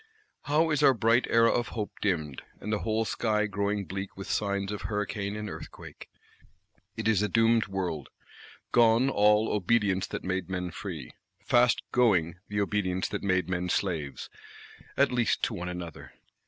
[0.45, 4.27] How is our bright Era of Hope dimmed: and the whole sky growing bleak with
[4.31, 6.09] signs of hurricane and earthquake!
[6.97, 8.09] It is a doomed world:
[8.71, 11.11] gone all "obedience that made men free;"
[11.45, 16.11] fast going the obedience that made men slaves,—at least to one another.